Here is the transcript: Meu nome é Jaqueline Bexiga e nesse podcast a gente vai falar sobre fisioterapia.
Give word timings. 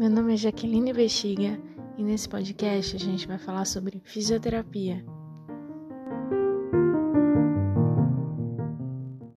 Meu 0.00 0.08
nome 0.08 0.32
é 0.32 0.36
Jaqueline 0.38 0.94
Bexiga 0.94 1.60
e 1.98 2.02
nesse 2.02 2.26
podcast 2.26 2.96
a 2.96 2.98
gente 2.98 3.28
vai 3.28 3.36
falar 3.36 3.66
sobre 3.66 4.00
fisioterapia. 4.02 5.04